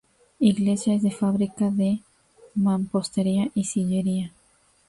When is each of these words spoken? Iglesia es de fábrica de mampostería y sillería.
Iglesia 0.39 0.95
es 0.95 1.03
de 1.03 1.11
fábrica 1.11 1.69
de 1.69 2.01
mampostería 2.55 3.51
y 3.53 3.65
sillería. 3.65 4.33